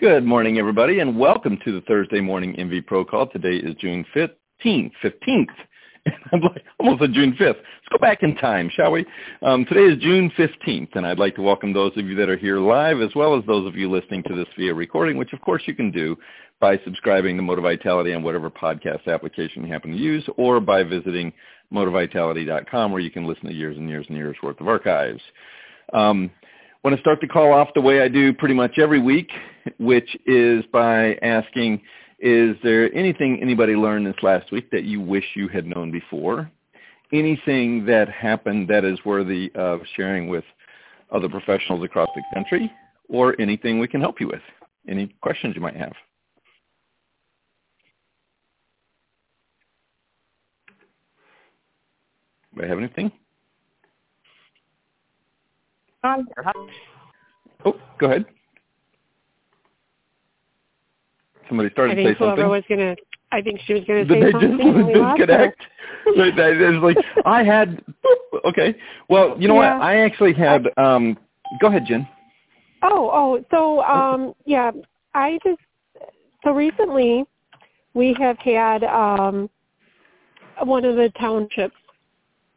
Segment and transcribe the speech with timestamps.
[0.00, 3.28] Good morning, everybody, and welcome to the Thursday morning MV Pro call.
[3.28, 4.90] Today is June 15th.
[5.04, 5.46] 15th.
[6.32, 7.54] I'm like almost on June 5th.
[7.54, 9.06] Let's go back in time, shall we?
[9.42, 12.36] Um, today is June 15th, and I'd like to welcome those of you that are
[12.36, 15.40] here live, as well as those of you listening to this via recording, which of
[15.42, 16.16] course you can do
[16.58, 21.32] by subscribing to Motivitality on whatever podcast application you happen to use, or by visiting
[21.72, 25.22] motivitality.com, where you can listen to years and years and years worth of archives.
[25.92, 26.32] Um,
[26.84, 29.30] want to start the call off the way I do pretty much every week,
[29.78, 31.80] which is by asking,
[32.18, 36.50] is there anything anybody learned this last week that you wish you had known before?
[37.10, 40.44] Anything that happened that is worthy of sharing with
[41.10, 42.70] other professionals across the country,
[43.08, 44.42] or anything we can help you with?
[44.86, 45.92] Any questions you might have?
[52.54, 53.10] Do I have anything?
[56.04, 58.26] Oh, go ahead.
[61.48, 62.50] Somebody started I think to say whoever something.
[62.50, 62.96] was gonna.
[63.32, 64.58] I think she was gonna Did say they something.
[64.58, 65.60] just disconnect?
[66.16, 67.82] Like, that is like I had.
[68.44, 68.74] Okay.
[69.08, 69.78] Well, you know Yeah.
[69.78, 69.82] what?
[69.82, 70.66] I actually had.
[70.76, 71.16] Um,
[71.60, 72.06] go ahead, Jen.
[72.82, 73.44] Oh, oh.
[73.50, 74.70] So, um, yeah.
[75.14, 75.60] I just.
[76.42, 77.24] So recently,
[77.94, 79.48] we have had um,
[80.62, 81.74] one of the townships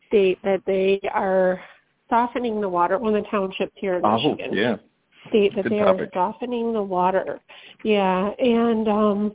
[0.07, 1.61] state that they are
[2.09, 2.97] softening the water.
[2.97, 4.53] One of the townships here in Oh, Michigan.
[4.53, 4.77] yeah.
[5.29, 6.01] state that Good they topic.
[6.01, 7.39] are softening the water.
[7.83, 9.31] Yeah, and um,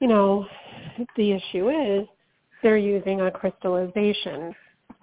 [0.00, 0.46] you know,
[1.16, 2.06] the issue is
[2.62, 4.54] they're using a crystallization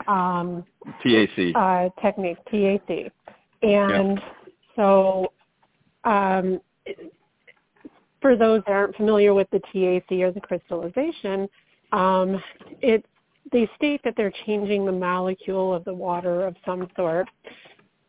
[0.08, 0.66] um,
[1.04, 1.54] TAC.
[1.56, 3.12] uh, technique, TAC,
[3.62, 4.22] and
[4.76, 5.32] so
[6.06, 6.59] um,
[8.22, 11.48] for those that aren't familiar with the TAC or the crystallization,
[11.92, 12.42] um,
[12.82, 13.06] it
[13.52, 17.28] they state that they're changing the molecule of the water of some sort,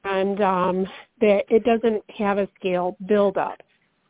[0.04, 0.86] and um,
[1.20, 3.62] that it doesn't have a scale buildup.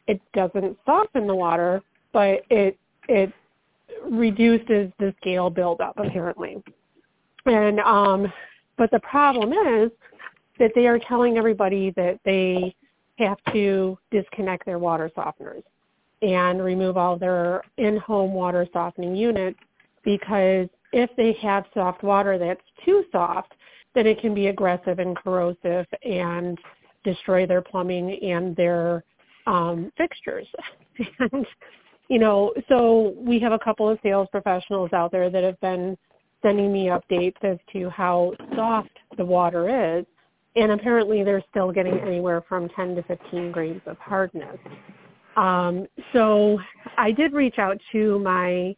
[0.07, 3.33] It doesn't soften the water, but it it
[4.09, 6.63] reduces the scale buildup apparently.
[7.47, 8.33] And um,
[8.77, 9.91] but the problem is
[10.59, 12.75] that they are telling everybody that they
[13.19, 15.62] have to disconnect their water softeners
[16.23, 19.59] and remove all their in-home water softening units
[20.05, 23.55] because if they have soft water that's too soft,
[23.95, 26.59] then it can be aggressive and corrosive and
[27.05, 29.03] destroy their plumbing and their
[29.47, 30.47] um, fixtures.
[31.19, 31.47] and,
[32.09, 35.97] you know, so we have a couple of sales professionals out there that have been
[36.43, 40.05] sending me updates as to how soft the water is.
[40.57, 44.59] And apparently they're still getting anywhere from 10 to 15 grains of hardness.
[45.37, 46.59] Um, so
[46.97, 48.75] I did reach out to my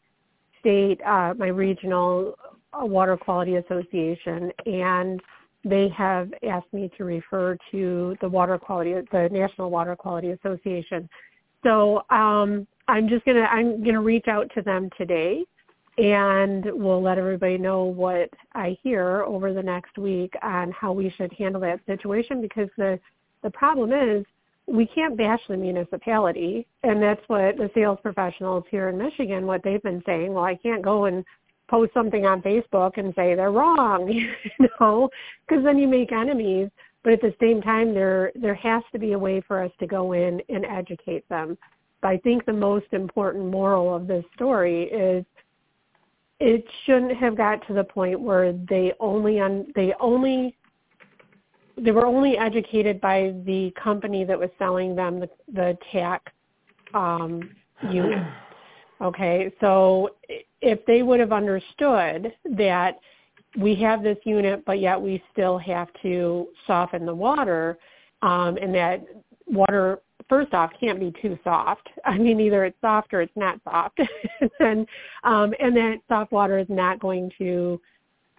[0.68, 2.34] state, uh, my regional
[2.74, 5.20] uh, water quality association, and
[5.64, 11.08] they have asked me to refer to the water quality, the National Water Quality Association.
[11.64, 15.44] So um, I'm just gonna I'm gonna reach out to them today,
[15.96, 21.12] and we'll let everybody know what I hear over the next week on how we
[21.16, 22.42] should handle that situation.
[22.42, 23.00] Because the
[23.42, 24.24] the problem is
[24.68, 29.62] we can't bash the municipality, and that's what the sales professionals here in Michigan, what
[29.62, 30.34] they've been saying.
[30.34, 31.24] Well, I can't go and
[31.70, 35.08] post something on Facebook and say they're wrong, you know,
[35.46, 36.68] because then you make enemies.
[37.02, 39.86] But at the same time, there there has to be a way for us to
[39.86, 41.56] go in and educate them.
[42.02, 45.24] But I think the most important moral of this story is
[46.40, 50.57] it shouldn't have got to the point where they only un, they only
[51.80, 56.32] they were only educated by the company that was selling them the, the TAC
[56.94, 57.50] um,
[57.90, 58.26] unit.
[59.00, 60.10] Okay, so
[60.60, 62.98] if they would have understood that
[63.56, 67.78] we have this unit, but yet we still have to soften the water,
[68.22, 69.04] um, and that
[69.46, 71.88] water, first off, can't be too soft.
[72.04, 74.00] I mean, either it's soft or it's not soft,
[74.60, 74.86] and
[75.22, 77.80] um, and that soft water is not going to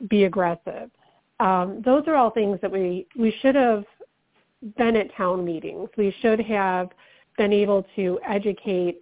[0.10, 0.92] be aggressive.
[1.40, 3.86] Um, those are all things that we we should have
[4.78, 5.90] been at town meetings.
[5.98, 6.90] We should have
[7.38, 9.02] been able to educate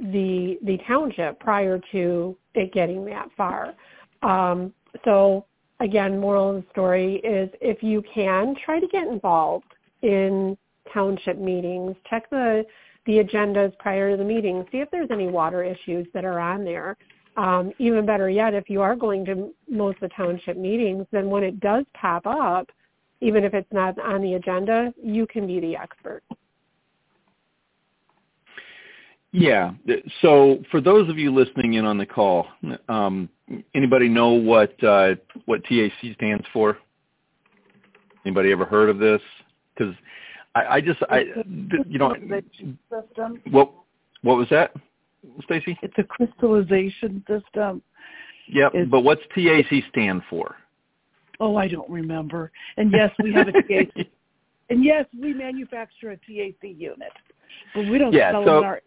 [0.00, 3.74] the the township prior to it getting that far.
[4.22, 4.72] Um,
[5.04, 5.46] so
[5.80, 9.66] again, moral of the story is if you can try to get involved
[10.02, 10.56] in
[10.92, 12.64] township meetings, check the
[13.06, 16.62] the agendas prior to the meeting, see if there's any water issues that are on
[16.62, 16.94] there.
[17.38, 21.30] Um, even better yet, if you are going to most of the township meetings, then
[21.30, 22.68] when it does pop up,
[23.20, 26.22] even if it's not on the agenda, you can be the expert.
[29.30, 29.72] Yeah.
[30.20, 32.48] So for those of you listening in on the call,
[32.88, 33.28] um,
[33.72, 35.14] anybody know what uh,
[35.44, 36.76] what TAC stands for?
[38.24, 39.20] Anybody ever heard of this?
[39.76, 39.94] Because
[40.56, 41.24] I, I just, I,
[41.86, 42.14] you know,
[42.90, 43.40] system.
[43.50, 43.70] what,
[44.22, 44.72] what was that,
[45.44, 45.78] Stacy?
[45.82, 47.82] It's a crystallization system.
[48.48, 50.56] Yep, It's- but what's TAC stand for?
[51.40, 52.50] Oh, I don't remember.
[52.76, 53.88] And yes, we have a TAC.
[54.70, 57.12] and yes, we manufacture a TAC unit,
[57.74, 58.80] but we don't Yeah, sell so- them in our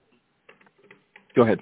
[1.34, 1.62] Go ahead.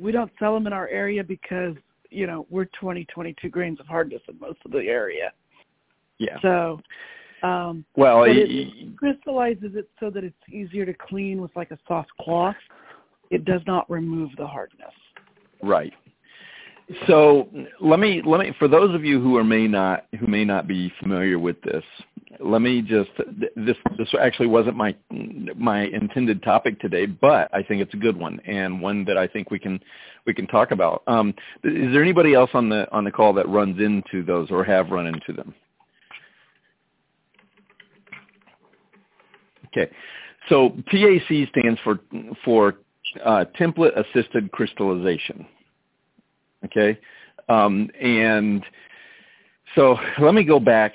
[0.00, 1.76] we don't sell them in our area because
[2.10, 5.32] you know we're 20, 22 grains of hardness in most of the area.
[6.18, 6.40] Yeah.
[6.42, 6.80] So,
[7.44, 11.78] um, Well, y- it crystallizes it so that it's easier to clean with like a
[11.86, 12.56] soft cloth.
[13.30, 14.92] It does not remove the hardness.
[15.62, 15.92] Right.
[17.06, 17.48] So
[17.80, 20.66] let me let me for those of you who are may not who may not
[20.66, 21.84] be familiar with this,
[22.40, 23.10] let me just
[23.56, 24.94] this this actually wasn't my
[25.54, 29.26] my intended topic today, but I think it's a good one and one that I
[29.26, 29.80] think we can
[30.26, 31.02] we can talk about.
[31.06, 34.64] Um, is there anybody else on the on the call that runs into those or
[34.64, 35.54] have run into them?
[39.66, 39.92] Okay,
[40.48, 42.00] so TAC stands for
[42.46, 42.76] for
[43.24, 45.46] uh, template assisted crystallization.
[46.64, 46.98] Okay,
[47.48, 48.64] um, and
[49.74, 50.92] so let me go back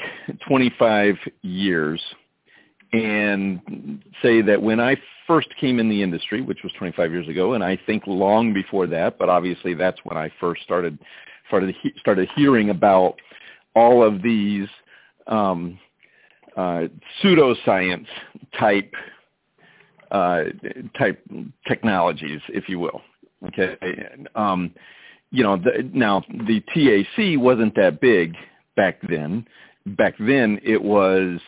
[0.47, 2.01] 25 years
[2.91, 4.95] and say that when I
[5.25, 8.87] first came in the industry, which was 25 years ago, and I think long before
[8.87, 10.97] that, but obviously that's when I first started
[11.47, 13.15] started started hearing about
[13.75, 14.67] all of these
[15.27, 15.79] um,
[16.55, 16.83] uh,
[17.21, 18.07] pseudoscience
[18.59, 18.93] type
[20.13, 20.43] uh,
[20.97, 21.21] type
[21.67, 23.01] technologies, if you will.
[23.47, 23.75] Okay,
[24.35, 24.71] um,
[25.31, 28.35] you know, the, now the TAC wasn't that big
[28.77, 29.45] back then.
[29.85, 31.41] Back then, it was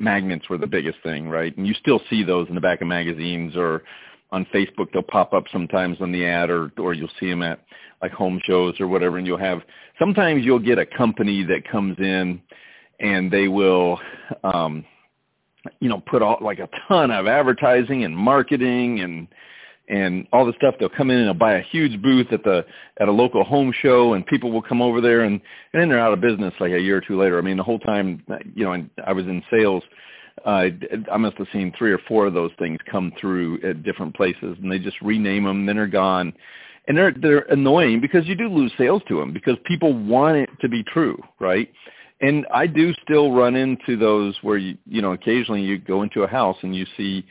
[0.00, 1.54] magnets were the biggest thing, right?
[1.56, 3.82] And you still see those in the back of magazines or
[4.32, 4.92] on Facebook.
[4.92, 7.60] They'll pop up sometimes on the ad, or or you'll see them at
[8.00, 9.18] like home shows or whatever.
[9.18, 9.60] And you'll have
[9.98, 12.40] sometimes you'll get a company that comes in
[13.00, 13.98] and they will.
[14.44, 14.84] um
[15.80, 19.28] you know, put all like a ton of advertising and marketing and
[19.88, 20.74] and all the stuff.
[20.78, 22.64] They'll come in and they'll buy a huge booth at the
[23.00, 25.40] at a local home show, and people will come over there, and
[25.72, 27.38] and then they're out of business like a year or two later.
[27.38, 28.22] I mean, the whole time,
[28.54, 29.82] you know, I was in sales.
[30.44, 30.66] Uh,
[31.12, 34.56] I must have seen three or four of those things come through at different places,
[34.60, 36.32] and they just rename them, then they're gone,
[36.88, 40.50] and they're they're annoying because you do lose sales to them because people want it
[40.60, 41.70] to be true, right?
[42.24, 46.22] And I do still run into those where you you know occasionally you go into
[46.22, 47.26] a house and you see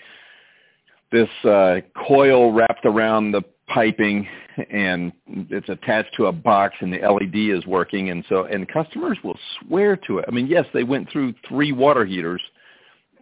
[1.11, 4.27] this uh, coil wrapped around the piping
[4.69, 9.17] and it's attached to a box and the LED is working and so and customers
[9.23, 10.25] will swear to it.
[10.27, 12.41] I mean, yes, they went through three water heaters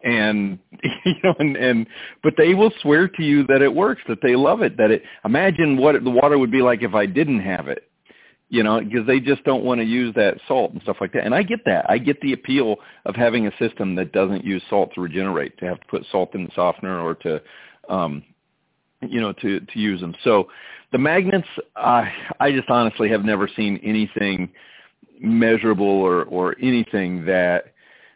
[0.04, 0.60] and
[1.06, 1.88] you know and and
[2.22, 5.04] but they will swear to you that it works, that they love it, that it
[5.24, 7.91] imagine what the water would be like if I didn't have it
[8.52, 11.24] you know, because they just don't want to use that salt and stuff like that.
[11.24, 11.90] And I get that.
[11.90, 12.76] I get the appeal
[13.06, 16.36] of having a system that doesn't use salt to regenerate, to have to put salt
[16.36, 17.42] in the softener or to,
[17.88, 18.22] um,
[19.02, 20.14] you know, to to use them.
[20.26, 20.50] So
[20.92, 22.04] the magnets, uh,
[22.42, 24.52] I just honestly have never seen anything
[25.22, 27.74] measurable or or anything that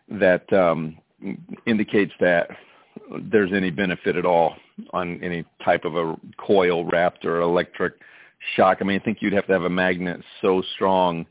[0.09, 0.97] that um,
[1.65, 2.49] indicates that
[3.31, 4.57] there's any benefit at all
[4.91, 7.93] on any type of a coil wrapped or electric
[8.55, 8.79] shock.
[8.81, 11.25] I mean, I think you'd have to have a magnet so strong,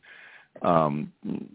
[0.62, 1.12] um,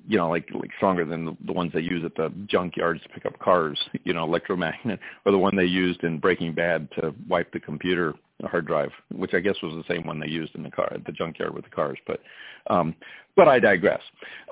[0.08, 3.10] you know, like like stronger than the, the ones they use at the junkyards to
[3.10, 3.80] pick up cars.
[4.04, 8.14] You know, electromagnet, or the one they used in Breaking Bad to wipe the computer
[8.45, 11.06] hard drive, which I guess was the same one they used in the car at
[11.06, 12.00] the junkyard with the cars.
[12.07, 12.22] But
[12.68, 12.95] um,
[13.36, 14.02] but I digress.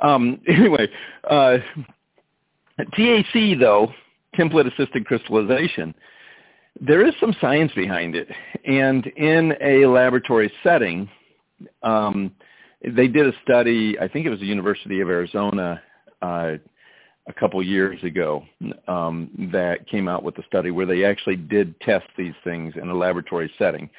[0.02, 0.88] Um, anyway,
[1.30, 1.58] uh,
[2.78, 3.92] TAC though,
[4.38, 5.96] template assisted crystallization
[6.80, 8.28] there is some science behind it.
[8.66, 11.10] And in a laboratory setting,
[11.84, 12.32] um,
[12.84, 15.82] they did a study, I think it was the University of Arizona
[16.22, 16.54] uh,
[17.28, 18.44] a couple years ago,
[18.88, 22.90] um, that came out with a study where they actually did test these things in
[22.90, 23.90] a laboratory setting.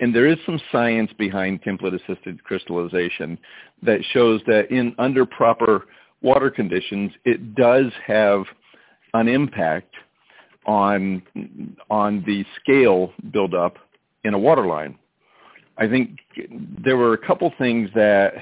[0.00, 3.38] And there is some science behind template-assisted crystallization
[3.82, 5.86] that shows that in under proper
[6.20, 8.42] water conditions, it does have
[9.14, 9.94] an impact
[10.66, 11.22] on
[11.90, 13.78] on the scale buildup
[14.24, 14.98] in a water line.
[15.76, 16.18] I think
[16.84, 18.34] there were a couple things that,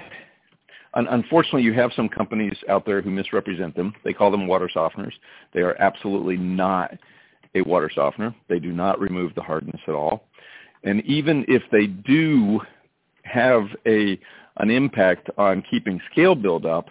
[0.94, 3.94] unfortunately, you have some companies out there who misrepresent them.
[4.04, 5.14] They call them water softeners.
[5.54, 6.92] They are absolutely not
[7.54, 8.34] a water softener.
[8.48, 10.24] They do not remove the hardness at all.
[10.84, 12.60] And even if they do
[13.22, 14.18] have a
[14.58, 16.90] an impact on keeping scale buildup,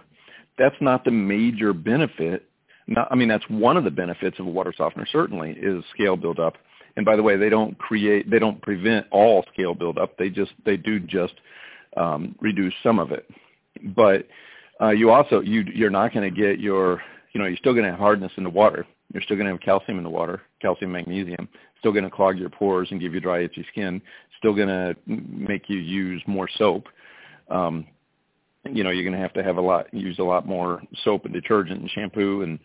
[0.57, 2.49] that's not the major benefit
[2.91, 6.17] not, I mean, that's one of the benefits of a water softener certainly is scale
[6.17, 6.57] buildup.
[6.97, 10.17] And by the way, they don't create, they don't prevent all scale buildup.
[10.17, 11.33] They just, they do just
[11.95, 13.29] um, reduce some of it.
[13.95, 14.27] But
[14.81, 17.01] uh, you also, you, you're not going to get your,
[17.33, 18.85] you know, you're still going to have hardness in the water.
[19.13, 21.47] You're still going to have calcium in the water, calcium, magnesium.
[21.79, 24.01] Still going to clog your pores and give you dry, itchy skin.
[24.37, 26.87] Still going to make you use more soap.
[27.49, 27.87] Um,
[28.65, 31.25] you know, you're going to have to have a lot, use a lot more soap
[31.25, 32.59] and detergent and shampoo and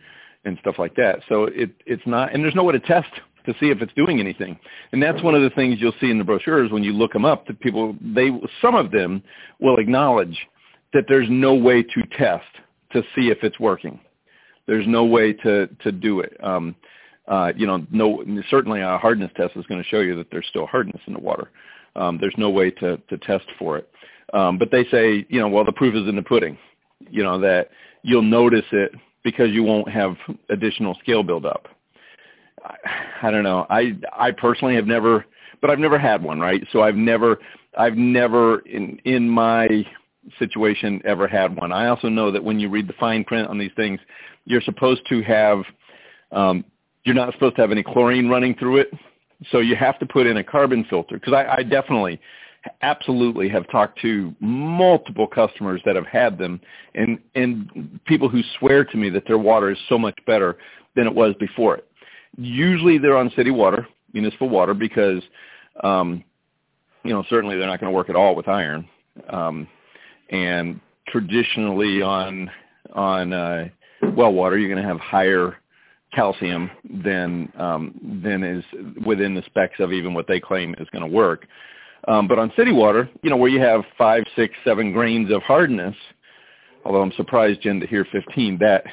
[0.45, 1.21] and stuff like that.
[1.29, 3.09] So it it's not, and there's no way to test
[3.47, 4.59] to see if it's doing anything.
[4.93, 7.25] And that's one of the things you'll see in the brochures when you look them
[7.25, 7.47] up.
[7.47, 9.23] That people, they, some of them
[9.61, 10.39] will acknowledge
[10.93, 12.45] that there's no way to test
[12.93, 14.01] to see if it's working.
[14.67, 16.37] There's no way to to do it.
[16.43, 16.75] Um,
[17.29, 20.47] uh, you know, no, certainly a hardness test is going to show you that there's
[20.49, 21.51] still hardness in the water.
[21.97, 23.91] Um, there's no way to to test for it.
[24.33, 26.59] Um, but they say, you know, well, the proof is in the pudding.
[27.11, 27.71] You know that
[28.03, 28.93] you'll notice it
[29.23, 30.17] because you won't have
[30.51, 31.69] additional scale buildup.
[32.65, 32.77] I
[33.23, 33.67] I don't know.
[33.71, 35.27] I I personally have never,
[35.61, 36.67] but I've never had one, right?
[36.73, 37.39] So I've never
[37.77, 39.85] I've never in in my
[40.39, 41.73] situation ever had one.
[41.73, 44.01] I also know that when you read the fine print on these things,
[44.45, 45.63] you're supposed to have
[46.33, 46.65] um,
[47.05, 48.91] you're not supposed to have any chlorine running through it.
[49.51, 52.21] So you have to put in a carbon filter because I, I definitely
[52.83, 56.61] absolutely have talked to multiple customers that have had them
[56.95, 60.57] and and people who swear to me that their water is so much better
[60.95, 61.87] than it was before it.
[62.39, 65.23] Usually they're on city water, municipal water, because
[65.83, 66.25] um,
[67.05, 68.89] you know certainly they're not going to work at all with iron.
[69.31, 69.69] Um,
[70.31, 72.51] and traditionally on
[72.95, 73.69] on uh,
[74.15, 75.57] well water, you're going to have higher
[76.13, 76.71] calcium
[77.05, 78.65] than um, than is
[79.05, 81.47] within the specs of even what they claim is going to work.
[82.09, 85.43] Um, but on city water, you know, where you have five, six, seven grains of
[85.43, 85.97] hardness,
[86.85, 88.85] although I'm surprised, Jen, to hear 15, that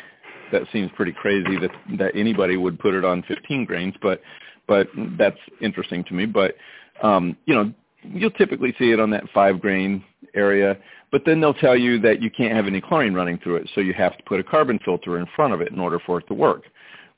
[0.52, 4.22] that seems pretty crazy that that anybody would put it on 15 grains, but
[4.68, 6.26] but that's interesting to me.
[6.26, 6.56] But
[7.02, 10.04] um, you know, you'll typically see it on that five grain
[10.36, 10.78] area,
[11.12, 13.82] but then they'll tell you that you can't have any chlorine running through it, so
[13.82, 16.28] you have to put a carbon filter in front of it in order for it
[16.28, 16.64] to work.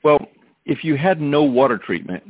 [0.02, 0.26] Well,
[0.64, 2.22] if you had no water treatment,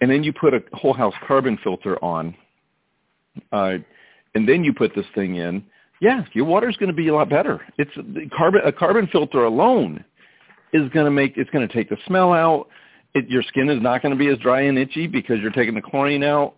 [0.00, 2.34] and then you put a whole house carbon filter on,
[3.52, 3.74] uh,
[4.34, 5.64] and then you put this thing in,
[6.00, 7.60] yeah, your water is going to be a lot better.
[7.78, 7.92] It's
[8.36, 10.04] carbon a carbon filter alone
[10.72, 12.68] is going to make it's going to take the smell out.
[13.14, 15.74] It, your skin is not going to be as dry and itchy because you're taking
[15.74, 16.56] the chlorine out.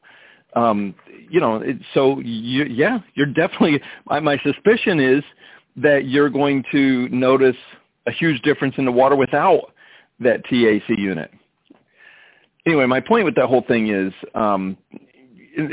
[0.55, 0.95] Um,
[1.29, 3.83] you know, it, so you, yeah, you're definitely.
[4.07, 5.23] My, my suspicion is
[5.77, 7.57] that you're going to notice
[8.07, 9.73] a huge difference in the water without
[10.21, 11.31] that TAC unit.
[12.67, 14.77] Anyway, my point with that whole thing is um,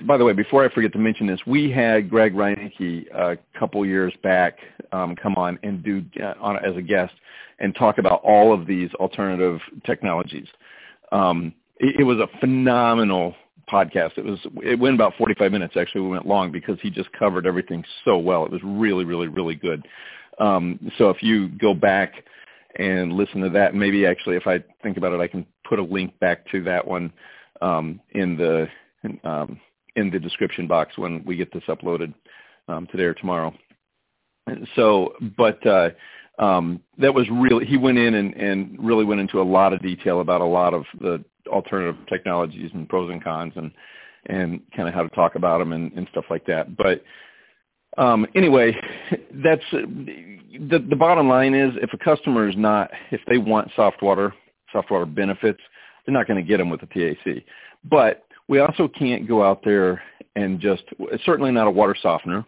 [0.06, 3.86] by the way, before I forget to mention this, we had Greg Reyneke a couple
[3.86, 4.58] years back
[4.92, 7.14] um, come on and do uh, on as a guest
[7.60, 10.48] and talk about all of these alternative technologies.
[11.12, 13.36] Um, it, it was a phenomenal
[13.72, 14.18] podcast.
[14.18, 15.76] It was it went about 45 minutes.
[15.78, 18.46] Actually, we went long because he just covered everything so well.
[18.46, 19.88] It was really, really, really good.
[20.40, 22.24] Um, so if you go back
[22.78, 25.84] and listen to that, maybe actually, if I think about it, I can put a
[25.84, 27.12] link back to that one
[27.62, 28.68] um, in the
[29.24, 29.60] um,
[29.95, 32.13] in the description box when we get this uploaded
[32.67, 33.53] um, today or tomorrow.
[34.75, 35.89] So, but uh,
[36.39, 39.81] um, that was really he went in and, and really went into a lot of
[39.81, 43.71] detail about a lot of the alternative technologies and pros and cons and
[44.27, 46.77] and kind of how to talk about them and, and stuff like that.
[46.77, 47.03] But
[47.98, 48.75] um, anyway,
[49.43, 54.01] that's the the bottom line is if a customer is not if they want soft
[54.01, 54.33] water
[54.71, 55.60] soft water benefits,
[56.05, 57.43] they're not going to get them with the TAC.
[57.83, 60.03] But we also can't go out there
[60.36, 62.46] and just, it's certainly not a water softener.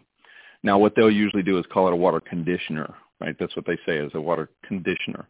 [0.62, 3.34] Now, what they'll usually do is call it a water conditioner, right?
[3.40, 5.26] That's what they say is a water conditioner.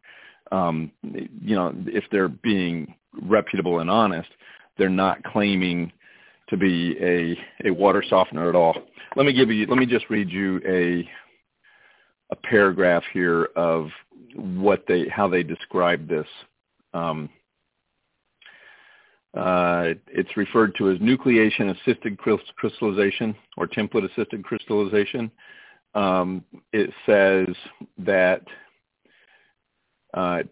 [0.50, 4.28] Um, you know, if they're being reputable and honest,
[4.76, 5.92] they're not claiming
[6.48, 8.74] to be a, a water softener at all.
[9.14, 11.08] Let me give you, let me just read you a,
[12.32, 13.90] a paragraph here of
[14.34, 16.26] what they, how they describe this.
[16.94, 17.30] Um,
[19.36, 22.18] uh, it's referred to as nucleation-assisted
[22.56, 25.30] crystallization or template-assisted crystallization.
[25.94, 27.54] Um, it says
[27.98, 28.42] that
[30.12, 30.42] uh,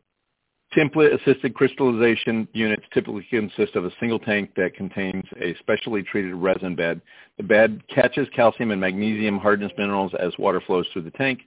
[0.76, 6.74] template-assisted crystallization units typically consist of a single tank that contains a specially treated resin
[6.74, 7.00] bed.
[7.36, 11.40] The bed catches calcium and magnesium hardness minerals as water flows through the tank.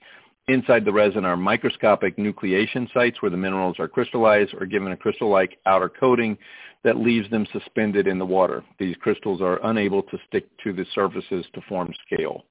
[0.48, 4.98] Inside the resin are microscopic nucleation sites where the minerals are crystallized or given a
[4.98, 6.38] crystal-like outer coating
[6.84, 8.64] that leaves them suspended in the water.
[8.78, 12.46] These crystals are unable to stick to the surfaces to form scale.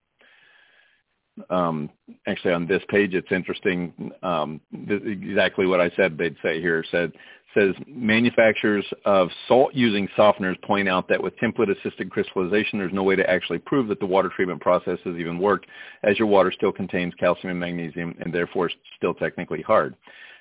[1.50, 1.90] Um,
[2.26, 4.12] actually, on this page, it's interesting.
[4.22, 7.12] Um, exactly what I said they'd say here said
[7.54, 13.28] says manufacturers of salt-using softeners point out that with template-assisted crystallization, there's no way to
[13.30, 15.66] actually prove that the water treatment process has even worked,
[16.02, 19.94] as your water still contains calcium and magnesium and therefore still technically hard.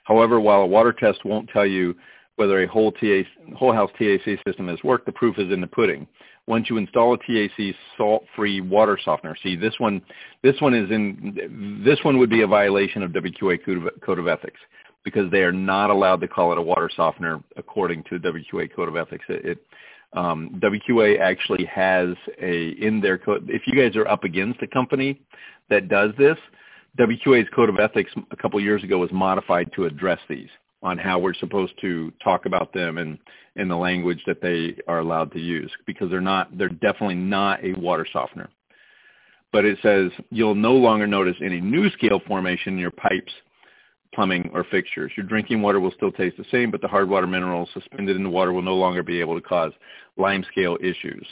[0.05, 1.95] However, while a water test won't tell you
[2.35, 2.91] whether a whole,
[3.55, 6.07] whole house TAC system has worked, the proof is in the pudding.
[6.45, 10.01] Once you install a TAC salt-free water softener, see this one,
[10.41, 13.59] this one is in, this one would be a violation of WQA
[14.05, 14.59] Code of Ethics
[15.03, 18.89] because they are not allowed to call it a water softener according to WQA Code
[18.89, 19.23] of Ethics.
[19.29, 19.57] It, it
[20.13, 22.09] um, WQA actually has
[22.41, 23.49] a in their code.
[23.49, 25.19] If you guys are up against a company
[25.69, 26.37] that does this,
[26.99, 30.49] WQA's Code of Ethics a couple years ago was modified to address these
[30.83, 33.17] on how we're supposed to talk about them and
[33.55, 37.63] in the language that they are allowed to use because they're not they're definitely not
[37.63, 38.49] a water softener.
[39.51, 43.31] But it says you'll no longer notice any new scale formation in your pipes
[44.13, 45.11] plumbing, or fixtures.
[45.15, 48.23] Your drinking water will still taste the same, but the hard water minerals suspended in
[48.23, 49.71] the water will no longer be able to cause
[50.17, 51.25] lime scale issues.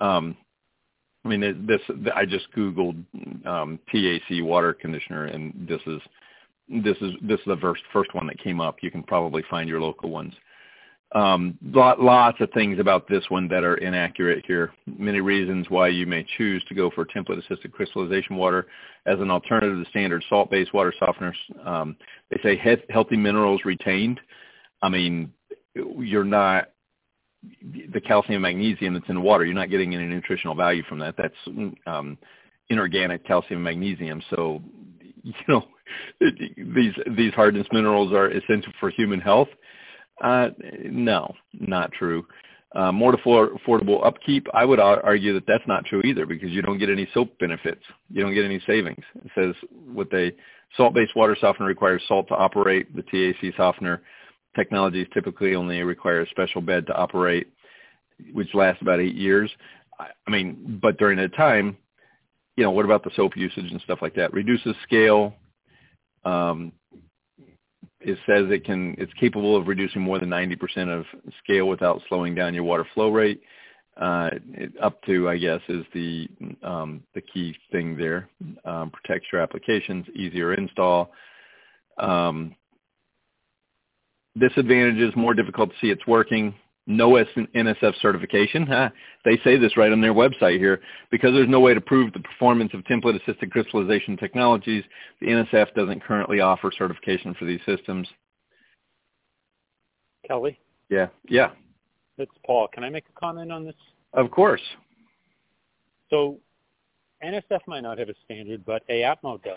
[0.00, 0.36] Um,
[1.24, 1.80] I mean, this
[2.14, 3.04] I just googled
[3.46, 6.00] um, TAC water conditioner, and this is
[6.68, 8.76] this is this is the first first one that came up.
[8.82, 10.34] You can probably find your local ones.
[11.14, 14.72] Um, lot, lots of things about this one that are inaccurate here.
[14.86, 18.66] Many reasons why you may choose to go for template-assisted crystallization water
[19.04, 21.34] as an alternative to standard salt-based water softeners.
[21.66, 21.96] Um,
[22.30, 24.20] they say he- healthy minerals retained.
[24.80, 25.34] I mean,
[25.74, 26.70] you're not
[27.92, 29.44] the calcium magnesium that's in the water.
[29.44, 31.16] You're not getting any nutritional value from that.
[31.18, 31.34] That's
[31.86, 32.16] um,
[32.68, 34.22] inorganic calcium magnesium.
[34.30, 34.62] So,
[35.22, 35.66] you know,
[36.20, 39.48] these these hardness minerals are essential for human health
[40.22, 40.50] uh,
[40.84, 42.26] no, not true.
[42.74, 46.78] Uh, more affordable upkeep, I would argue that that's not true either because you don't
[46.78, 47.82] get any soap benefits.
[48.10, 49.04] You don't get any savings.
[49.24, 49.54] It says
[49.94, 50.32] with a
[50.76, 52.94] salt-based water softener requires salt to operate.
[52.96, 54.02] The TAC softener
[54.56, 57.48] technologies typically only require a special bed to operate,
[58.32, 59.50] which lasts about eight years.
[59.98, 61.76] I mean, but during that time,
[62.56, 64.32] you know, what about the soap usage and stuff like that?
[64.32, 65.34] Reduces scale,
[66.24, 66.72] um,
[68.00, 71.04] it says it can it's capable of reducing more than 90% of
[71.42, 73.42] scale without slowing down your water flow rate.
[73.96, 76.28] Uh, it, up to I guess is the
[76.62, 78.28] um, the key thing there.
[78.64, 81.12] Um, protects your applications, easier install.
[81.98, 82.54] Um,
[84.38, 86.54] disadvantages: more difficult to see it's working
[86.86, 88.66] no NSF certification.
[88.66, 88.90] Huh?
[89.24, 90.80] They say this right on their website here.
[91.10, 94.84] Because there's no way to prove the performance of template-assisted crystallization technologies,
[95.20, 98.08] the NSF doesn't currently offer certification for these systems.
[100.26, 100.58] Kelly?
[100.88, 101.08] Yeah.
[101.28, 101.50] Yeah.
[102.18, 102.68] It's Paul.
[102.68, 103.74] Can I make a comment on this?
[104.12, 104.60] Of course.
[106.10, 106.38] So
[107.24, 109.56] NSF might not have a standard, but IAPMO does.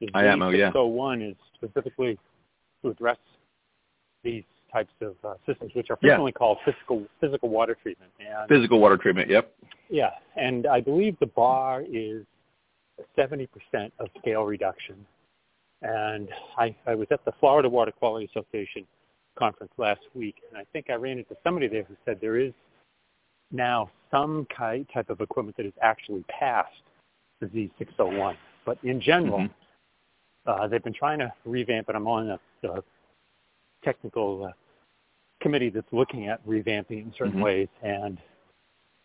[0.00, 0.72] The IAPMO, yeah.
[0.72, 2.18] So oh one is specifically
[2.82, 3.18] to address
[4.24, 6.38] these types of uh, systems, which are frequently yeah.
[6.38, 8.10] called physical physical water treatment.
[8.20, 9.30] And, physical water treatment.
[9.30, 9.52] Yep.
[9.88, 12.24] Yeah, and I believe the bar is
[13.16, 13.48] 70%
[13.98, 14.96] of scale reduction.
[15.82, 18.86] And I, I was at the Florida Water Quality Association
[19.38, 22.52] conference last week, and I think I ran into somebody there who said there is
[23.52, 26.72] now some type of equipment that is actually past
[27.40, 28.36] the Z601.
[28.64, 30.50] But in general, mm-hmm.
[30.50, 31.94] uh, they've been trying to revamp it.
[31.94, 32.82] I'm on a, a
[33.86, 34.52] technical uh,
[35.40, 37.42] committee that's looking at revamping in certain mm-hmm.
[37.42, 37.68] ways.
[37.82, 38.18] And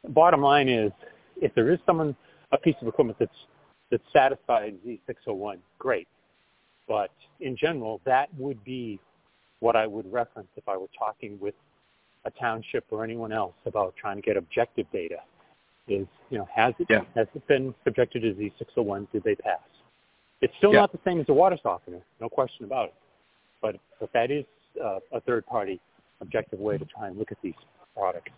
[0.09, 0.91] bottom line is,
[1.37, 2.15] if there is someone
[2.51, 3.31] a piece of equipment that's
[3.91, 6.07] that satisfies Z601, great.
[6.87, 8.99] But in general, that would be
[9.59, 11.55] what I would reference if I were talking with
[12.25, 15.17] a township or anyone else about trying to get objective data.
[15.87, 17.01] Is you know has it yeah.
[17.15, 19.11] has it been subjected to Z601?
[19.11, 19.59] Did they pass?
[20.41, 20.81] It's still yeah.
[20.81, 22.95] not the same as a water softener, no question about it.
[23.61, 24.45] But but that is
[24.83, 25.79] uh, a third party
[26.21, 27.53] objective way to try and look at these
[27.95, 28.31] products.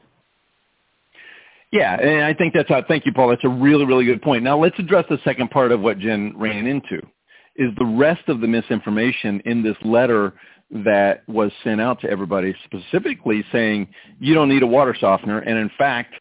[1.72, 3.30] Yeah, and I think that's how, thank you, Paul.
[3.30, 4.44] That's a really, really good point.
[4.44, 6.98] Now let's address the second part of what Jen ran into,
[7.56, 10.34] is the rest of the misinformation in this letter
[10.72, 13.88] that was sent out to everybody specifically saying
[14.20, 16.14] you don't need a water softener, and in fact,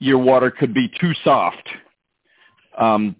[0.00, 1.68] your water could be too soft.
[2.78, 3.14] Um,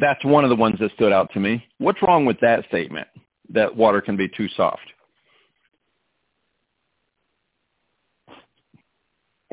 [0.00, 1.64] that's one of the ones that stood out to me.
[1.78, 3.08] What's wrong with that statement,
[3.50, 4.82] that water can be too soft?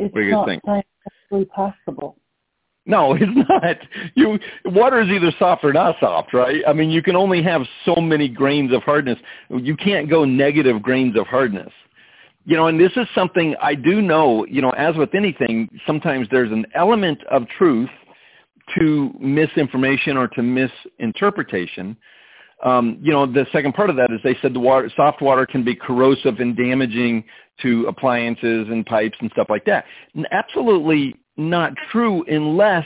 [0.02, 0.64] It's what do you not think?
[0.66, 2.18] scientifically possible.
[2.86, 3.78] No, it's not.
[4.16, 6.62] You water is either soft or not soft, right?
[6.68, 9.20] I mean, you can only have so many grains of hardness.
[9.50, 11.72] You can't go negative grains of hardness.
[12.46, 16.28] You know, and this is something I do know, you know, as with anything, sometimes
[16.32, 17.90] there's an element of truth
[18.80, 21.96] to misinformation or to misinterpretation
[22.64, 25.46] um, you know, the second part of that is they said the water, soft water
[25.46, 27.24] can be corrosive and damaging
[27.62, 29.86] to appliances and pipes and stuff like that.
[30.32, 32.86] Absolutely not true unless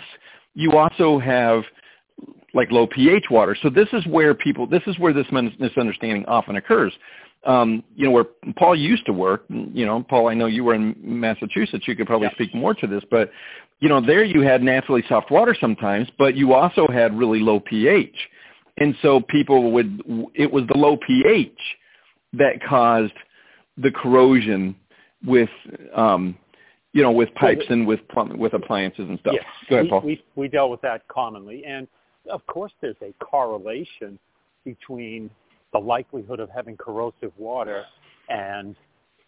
[0.54, 1.64] you also have
[2.54, 3.56] like low pH water.
[3.62, 6.94] So this is where people, this is where this misunderstanding often occurs.
[7.46, 10.74] Um, you know, where Paul used to work, you know, Paul, I know you were
[10.74, 11.88] in Massachusetts.
[11.88, 13.30] You could probably speak more to this, but
[13.82, 17.60] you know, there you had naturally soft water sometimes, but you also had really low
[17.60, 18.16] pH.
[18.78, 20.02] And so people would,
[20.34, 21.58] it was the low pH
[22.34, 23.14] that caused
[23.78, 24.76] the corrosion
[25.26, 25.50] with,
[25.96, 26.38] um,
[26.92, 28.00] you know, with pipes and with
[28.38, 29.36] with appliances and stuff.
[29.36, 29.46] Yes.
[29.70, 30.02] Go ahead, we, Paul.
[30.02, 31.64] We, we dealt with that commonly.
[31.66, 31.88] And
[32.30, 34.20] of course there's a correlation
[34.64, 35.30] between
[35.74, 37.84] the likelihood of having corrosive water
[38.30, 38.76] and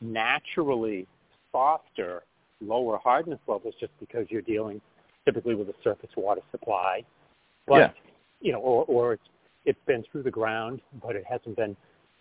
[0.02, 1.08] naturally
[1.52, 2.24] softer,
[2.62, 4.82] lower hardness levels just because you're dealing
[5.26, 7.04] typically with a surface water supply.
[7.68, 7.90] But, yeah.
[8.42, 9.24] you know, or, or it's,
[9.68, 11.76] it's been through the ground, but it hasn't been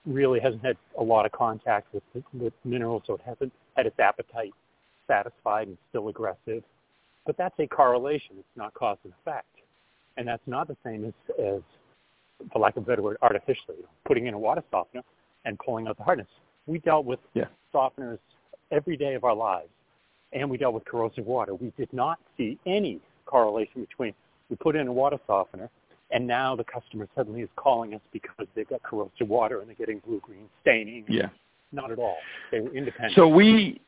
[0.04, 2.02] really hasn't had a lot of contact with
[2.34, 4.52] with minerals, so it hasn't had its appetite
[5.06, 6.62] satisfied and still aggressive.
[7.24, 8.36] But that's a correlation.
[8.38, 9.46] It's not cause and effect,
[10.16, 11.62] and that's not the same as, as
[12.52, 15.02] for lack of a better word, artificially putting in a water softener
[15.44, 16.28] and pulling out the hardness.
[16.66, 17.44] We dealt with yeah.
[17.72, 18.18] softeners
[18.72, 19.70] every day of our lives,
[20.32, 21.54] and we dealt with corrosive water.
[21.54, 24.14] We did not see any correlation between
[24.48, 25.70] we put in a water softener
[26.10, 29.76] and now the customer suddenly is calling us because they've got corrosive water and they're
[29.76, 31.04] getting blue-green staining.
[31.08, 31.28] Yeah.
[31.72, 32.16] Not at all.
[32.52, 33.14] They were independent.
[33.16, 33.80] So we,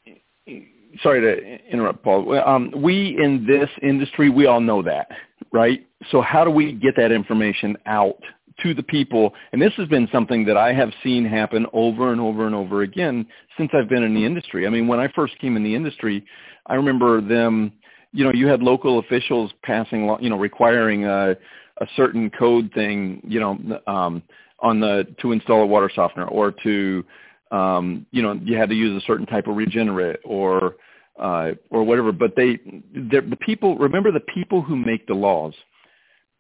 [1.03, 2.39] sorry to interrupt, Paul.
[2.39, 5.09] Um, we in this industry, we all know that,
[5.53, 5.87] right?
[6.11, 8.19] So how do we get that information out
[8.63, 9.33] to the people?
[9.53, 12.83] And this has been something that I have seen happen over and over and over
[12.83, 13.27] again
[13.57, 14.67] since I've been in the industry.
[14.67, 16.25] I mean, when I first came in the industry,
[16.67, 17.73] I remember them,
[18.13, 21.37] you know, you had local officials passing, you know, requiring a,
[21.81, 24.23] a certain code thing, you know, um,
[24.61, 27.05] on the to install a water softener or to,
[27.51, 30.77] um, you know, you had to use a certain type of regenerate or
[31.19, 32.13] uh, or whatever.
[32.13, 32.59] But they,
[32.93, 35.55] the people, remember the people who make the laws,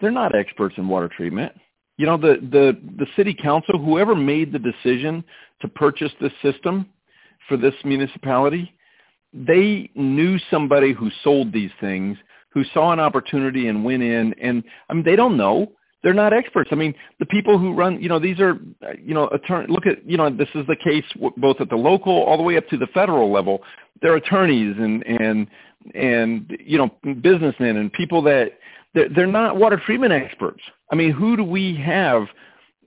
[0.01, 1.53] they're not experts in water treatment.
[1.96, 5.24] You know, the the the city council, whoever made the decision
[5.61, 6.87] to purchase this system
[7.48, 8.72] for this municipality,
[9.33, 12.16] they knew somebody who sold these things
[12.51, 16.33] who saw an opportunity and went in and I mean they don't know they're not
[16.33, 16.71] experts.
[16.73, 18.59] I mean, the people who run, you know, these are,
[19.03, 19.67] you know, attorney.
[19.69, 21.05] Look at, you know, this is the case
[21.37, 23.63] both at the local all the way up to the federal level.
[24.01, 25.49] They're attorneys and and
[25.95, 28.53] and you know, businessmen and people that
[28.95, 30.61] they're, they're not water treatment experts.
[30.91, 32.27] I mean, who do we have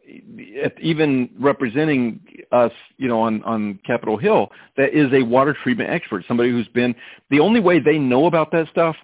[0.07, 2.21] eh, even representing
[2.51, 6.67] us, you know, on, on Capitol Hill that is a water treatment expert, somebody who's
[6.69, 6.95] been,
[7.29, 8.95] the only way they know about that stuff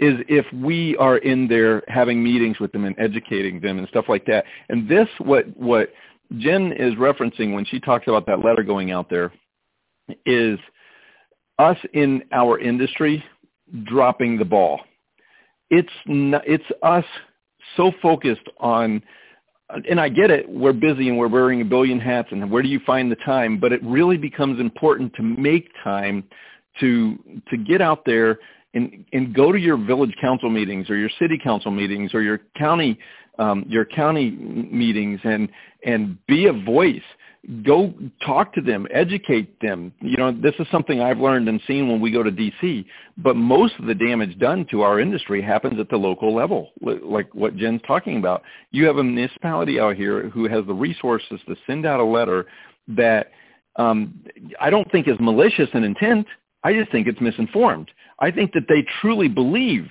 [0.00, 4.06] is if we are in there having meetings with them and educating them and stuff
[4.08, 4.44] like that.
[4.70, 5.92] And this, what, what
[6.38, 9.32] Jen is referencing when she talks about that letter going out there
[10.24, 10.58] is
[11.58, 13.22] us in our industry
[13.84, 14.80] dropping the ball.
[15.68, 17.04] It's, not, it's us
[17.76, 19.02] so focused on
[19.88, 22.68] and I get it, we're busy and we're wearing a billion hats and where do
[22.68, 23.60] you find the time?
[23.60, 26.24] But it really becomes important to make time
[26.80, 28.38] to to get out there
[28.74, 32.40] and and go to your village council meetings or your city council meetings or your
[32.56, 32.98] county
[33.38, 35.48] um, your county meetings and
[35.84, 37.02] and be a voice
[37.62, 39.92] go talk to them, educate them.
[40.00, 42.84] You know, this is something I've learned and seen when we go to DC,
[43.16, 47.34] but most of the damage done to our industry happens at the local level, like
[47.34, 48.42] what Jen's talking about.
[48.72, 52.46] You have a municipality out here who has the resources to send out a letter
[52.88, 53.30] that
[53.76, 54.20] um,
[54.60, 56.26] I don't think is malicious in intent.
[56.62, 57.90] I just think it's misinformed.
[58.18, 59.88] I think that they truly believe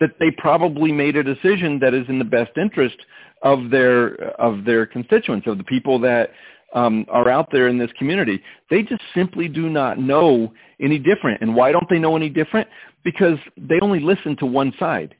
[0.00, 2.96] that they probably made a decision that is in the best interest
[3.42, 6.30] of their of their constituents, of the people that
[6.74, 8.42] um, are out there in this community.
[8.68, 11.40] They just simply do not know any different.
[11.40, 12.68] And why don't they know any different?
[13.04, 15.14] Because they only listen to one side.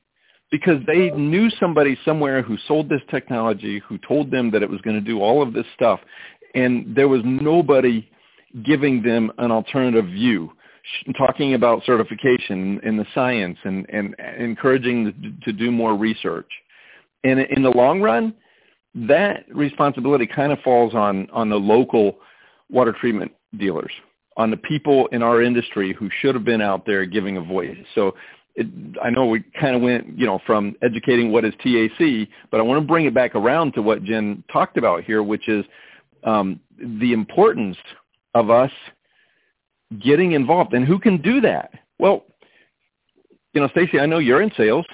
[0.51, 4.79] Because they knew somebody somewhere who sold this technology, who told them that it was
[4.81, 5.99] going to do all of this stuff,
[6.53, 8.07] and there was nobody
[8.63, 10.51] giving them an alternative view
[11.17, 16.49] talking about certification in the science and, and encouraging to do more research.
[17.23, 18.33] And in the long run,
[18.93, 22.17] that responsibility kind of falls on on the local
[22.69, 23.91] water treatment dealers,
[24.37, 27.77] on the people in our industry who should have been out there giving a voice.
[27.93, 28.15] So
[28.55, 28.67] it,
[29.03, 32.63] I know we kind of went, you know, from educating what is TAC, but I
[32.63, 35.65] want to bring it back around to what Jen talked about here, which is
[36.23, 36.59] um,
[36.99, 37.77] the importance
[38.33, 38.71] of us
[39.99, 40.73] getting involved.
[40.73, 41.71] And who can do that?
[41.99, 42.25] Well,
[43.53, 44.85] you know, Stacy, I know you're in sales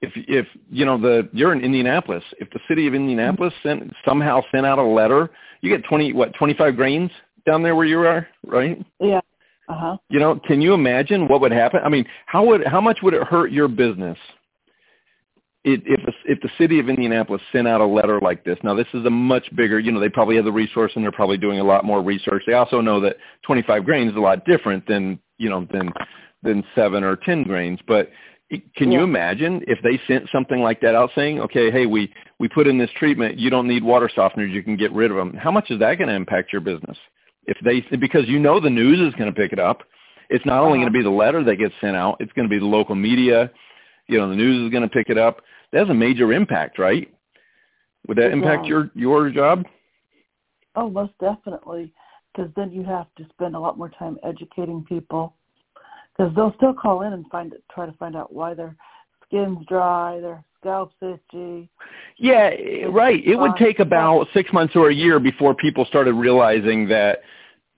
[0.00, 4.42] if if you know the you're in Indianapolis, if the city of Indianapolis sent somehow
[4.52, 5.30] sent out a letter,
[5.60, 7.10] you get twenty what twenty five grains
[7.46, 8.84] down there where you are, right?
[9.00, 9.20] Yeah.
[9.68, 9.96] Uh huh.
[10.10, 11.80] You know, can you imagine what would happen?
[11.84, 14.18] I mean, how would how much would it hurt your business
[15.66, 18.86] it, if if the city of Indianapolis sent out a letter like this, now this
[18.94, 21.58] is a much bigger, you know, they probably have the resource and they're probably doing
[21.58, 22.44] a lot more research.
[22.46, 25.92] They also know that 25 grains is a lot different than you know than
[26.44, 27.80] than seven or 10 grains.
[27.88, 28.10] But
[28.76, 28.98] can yeah.
[28.98, 32.68] you imagine if they sent something like that out saying, okay, hey, we we put
[32.68, 35.34] in this treatment, you don't need water softeners, you can get rid of them.
[35.34, 36.96] How much is that going to impact your business?
[37.46, 39.82] If they because you know the news is going to pick it up.
[40.28, 40.98] It's not only going to uh-huh.
[40.98, 43.50] be the letter that gets sent out, it's going to be the local media.
[44.08, 45.40] You know, the news is going to pick it up
[45.72, 47.12] that's a major impact, right?
[48.08, 49.64] Would that impact your your job?
[50.74, 51.92] Oh, most definitely,
[52.32, 55.34] because then you have to spend a lot more time educating people,
[56.16, 58.76] because they'll still call in and find try to find out why their
[59.26, 61.68] skin's dry, their scalp's itchy.
[62.16, 62.50] Yeah,
[62.90, 63.22] right.
[63.24, 67.22] It would take about six months or a year before people started realizing that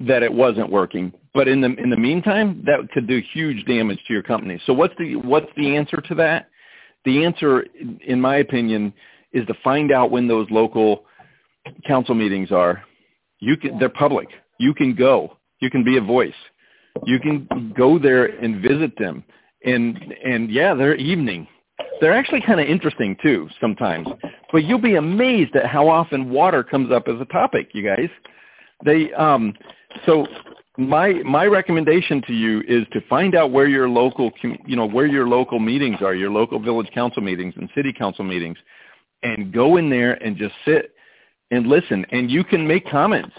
[0.01, 1.13] that it wasn't working.
[1.35, 4.61] But in the in the meantime, that could do huge damage to your company.
[4.67, 6.51] So what's the what's the answer to that?
[7.09, 7.65] The answer,
[8.07, 8.93] in my opinion,
[9.33, 11.05] is to find out when those local
[11.87, 12.83] council meetings are.
[13.41, 14.29] You can, they're public.
[14.59, 15.37] You can go.
[15.61, 16.35] You can be a voice.
[17.05, 19.25] You can go there and visit them.
[19.65, 21.49] And and yeah, they're evening.
[22.01, 24.07] They're actually kind of interesting too sometimes.
[24.53, 28.11] But you'll be amazed at how often water comes up as a topic, you guys.
[28.85, 29.55] They um
[30.07, 30.27] so
[30.79, 35.07] my my recommendation to you is to find out where your local you know where
[35.07, 38.57] your local meetings are your local village council meetings and city council meetings
[39.25, 40.93] and go in there and just sit
[41.51, 42.07] and listen.
[42.13, 43.35] And you can make comments.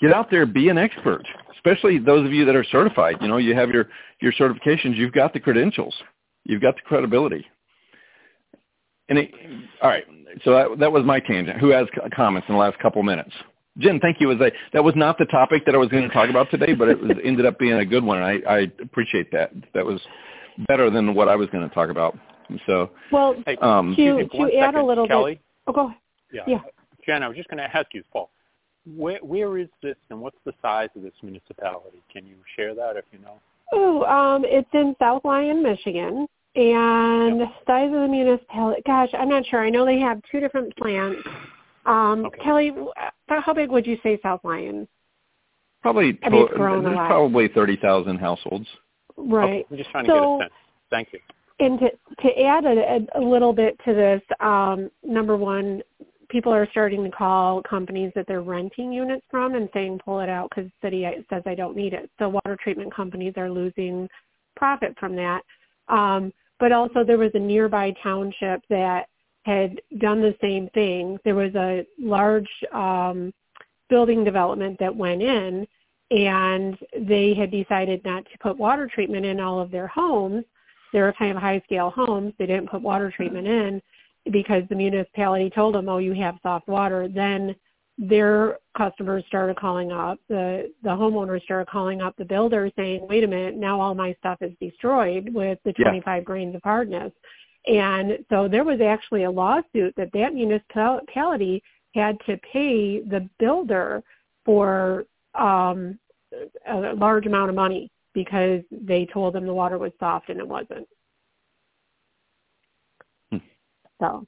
[0.00, 1.22] Get out there be an expert
[1.56, 3.16] especially those of you that are certified.
[3.20, 3.88] You know you have your
[4.20, 5.94] your certifications you've got the credentials
[6.44, 7.44] you've got the credibility.
[9.08, 9.30] And it,
[9.82, 10.04] all right
[10.44, 11.58] so that that was my tangent.
[11.58, 13.32] Who has comments in the last couple minutes
[13.78, 14.30] Jen, thank you.
[14.30, 16.74] As I, that was not the topic that I was going to talk about today,
[16.74, 18.22] but it was, ended up being a good one.
[18.22, 19.52] I, I appreciate that.
[19.74, 20.00] That was
[20.68, 22.16] better than what I was going to talk about.
[22.66, 25.42] So, well, um, to to add second, a little Kelly, bit.
[25.66, 25.98] Oh, go ahead.
[26.32, 26.42] Yeah.
[26.46, 26.60] yeah.
[27.06, 28.30] Jen, I was just going to ask you, Paul,
[28.96, 32.02] where where is this, and what's the size of this municipality?
[32.12, 33.40] Can you share that if you know?
[33.72, 36.26] Oh, um, it's in South Lyon, Michigan.
[36.56, 37.48] And yep.
[37.66, 39.60] size of the municipality, gosh, I'm not sure.
[39.60, 41.18] I know they have two different plants.
[41.86, 42.38] Um, okay.
[42.42, 42.72] Kelly,
[43.28, 44.88] how big would you say South Lyon?
[45.82, 48.66] Probably I mean, there's probably thirty thousand households.
[49.16, 49.44] Right.
[49.44, 49.66] Okay.
[49.70, 50.52] I'm just trying to so, get a sense.
[50.90, 51.18] Thank you.
[51.60, 51.90] And to
[52.22, 55.82] to add a, a little bit to this, um, number one,
[56.30, 60.28] people are starting to call companies that they're renting units from and saying pull it
[60.28, 62.10] out because the city says I don't need it.
[62.18, 64.08] So water treatment companies are losing
[64.56, 65.42] profit from that.
[65.88, 69.06] Um, but also there was a nearby township that
[69.44, 71.18] had done the same thing.
[71.24, 73.32] There was a large um,
[73.90, 75.66] building development that went in,
[76.10, 80.44] and they had decided not to put water treatment in all of their homes.
[80.92, 82.32] They were kind of high-scale homes.
[82.38, 83.82] They didn't put water treatment in
[84.32, 87.54] because the municipality told them, "Oh, you have soft water." Then
[87.98, 93.24] their customers started calling up the the homeowners started calling up the builder saying, "Wait
[93.24, 96.20] a minute, now all my stuff is destroyed with the 25 yeah.
[96.20, 97.12] grains of hardness."
[97.66, 101.62] And so there was actually a lawsuit that that municipality
[101.94, 104.02] had to pay the builder
[104.44, 105.98] for um,
[106.68, 110.46] a large amount of money because they told them the water was soft and it
[110.46, 110.86] wasn't.
[113.30, 113.38] Hmm.
[114.00, 114.26] So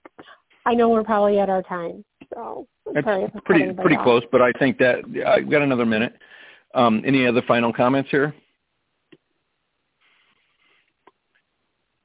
[0.64, 2.04] I know we're probably at our time.
[2.34, 3.06] So it's
[3.44, 6.14] pretty pretty close, but I think that I've got another minute.
[6.74, 8.34] Um, any other final comments here?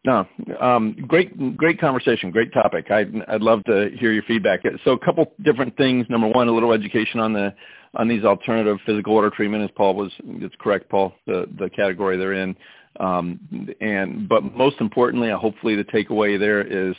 [0.03, 0.25] No,
[0.59, 2.89] um, great, great conversation, great topic.
[2.89, 4.61] I'd, I'd love to hear your feedback.
[4.83, 6.07] So, a couple different things.
[6.09, 7.53] Number one, a little education on the
[7.93, 10.11] on these alternative physical water treatment, as Paul was.
[10.23, 11.13] It's correct, Paul.
[11.27, 12.55] The the category they're in,
[12.99, 13.39] um,
[13.79, 16.95] and but most importantly, hopefully, the takeaway there is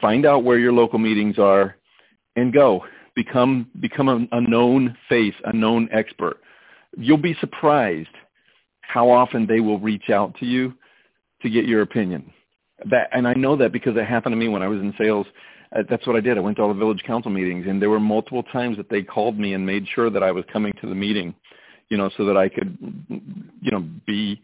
[0.00, 1.76] find out where your local meetings are,
[2.36, 2.82] and go
[3.14, 6.38] become become a, a known face, a known expert.
[6.96, 8.08] You'll be surprised
[8.80, 10.72] how often they will reach out to you
[11.42, 12.32] to get your opinion.
[12.90, 15.26] That, and I know that because it happened to me when I was in sales.
[15.76, 16.36] Uh, that's what I did.
[16.36, 19.02] I went to all the village council meetings, and there were multiple times that they
[19.02, 21.34] called me and made sure that I was coming to the meeting,
[21.88, 22.76] you know, so that I could,
[23.60, 24.40] you know, be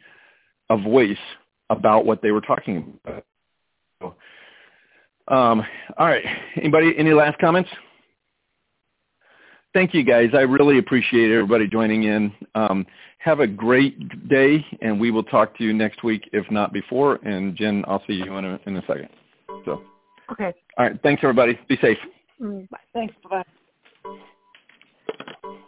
[0.70, 1.16] a voice
[1.70, 3.24] about what they were talking about.
[4.00, 4.14] So,
[5.34, 5.64] um,
[5.98, 6.24] all right.
[6.56, 6.94] Anybody?
[6.96, 7.70] Any last comments?
[9.74, 10.30] Thank you, guys.
[10.32, 12.32] I really appreciate everybody joining in.
[12.54, 12.86] Um,
[13.26, 17.16] have a great day, and we will talk to you next week, if not before.
[17.24, 19.08] And Jen, I'll see you in a, in a second.
[19.64, 19.82] So.
[20.30, 20.54] Okay.
[20.78, 21.02] All right.
[21.02, 21.58] Thanks, everybody.
[21.68, 21.98] Be safe.
[22.40, 22.78] Mm, bye.
[22.94, 23.16] Thanks.
[23.28, 25.58] Bye-bye.